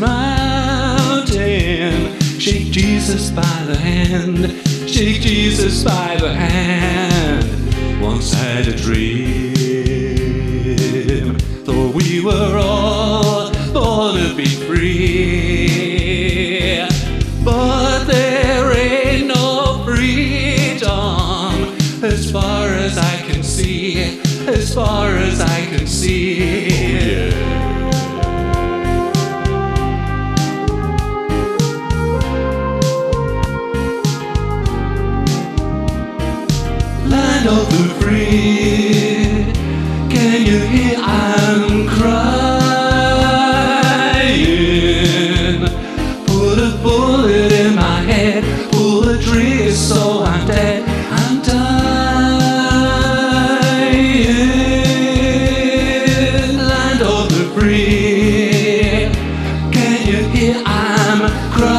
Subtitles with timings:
[0.00, 1.78] mountain.
[2.38, 4.52] Shake Jesus by the hand,
[4.88, 7.44] shake Jesus by the hand.
[8.00, 9.54] Once had a dream,
[11.64, 15.68] though we were all born to be free.
[17.44, 25.66] But there ain't no freedom as far as I can see, as far as I
[25.66, 26.77] can see.
[60.24, 61.20] here I'm
[61.52, 61.77] crying.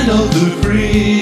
[0.00, 1.19] land of the free.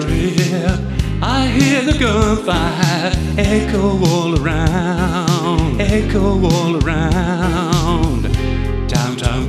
[0.00, 8.22] I hear the gunfire echo all around, echo all around.
[8.86, 9.48] Downtown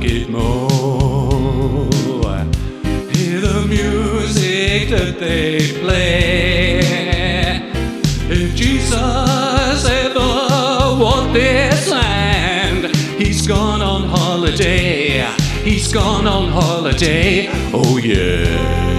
[3.14, 6.80] Hear the music that they play.
[8.28, 12.86] If Jesus ever walked this land,
[13.20, 15.28] he's gone on holiday.
[15.62, 17.46] He's gone on holiday.
[17.72, 18.89] Oh, yeah.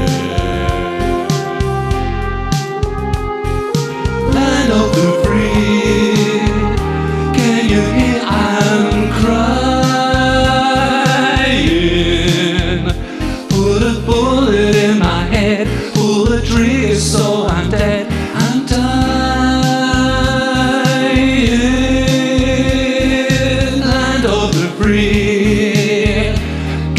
[24.92, 26.36] free.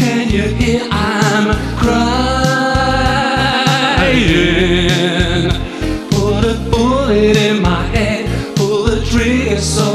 [0.01, 0.81] Can you hear?
[0.89, 1.47] I'm
[1.77, 2.23] crying.
[6.09, 8.21] Put a bullet in my head,
[8.55, 9.92] pull the trigger so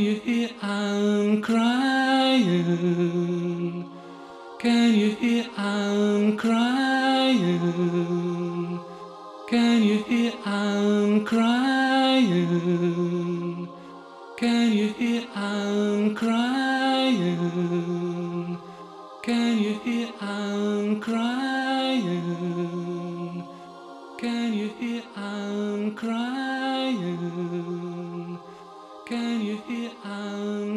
[0.00, 2.64] Can you hear I'm crying?
[4.58, 7.60] Can you hear I'm crying?
[9.46, 12.48] Can you hear I'm crying?
[14.38, 17.36] Can you hear I'm crying?
[19.22, 21.39] Can you hear I'm crying?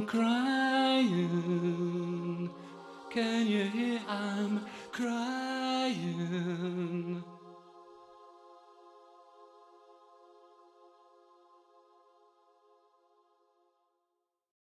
[0.06, 0.53] cry.